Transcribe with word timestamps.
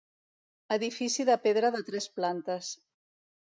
Edifici 0.75 1.25
de 1.31 1.35
pedra 1.43 1.71
de 1.77 1.83
tres 1.91 2.09
plantes. 2.17 2.73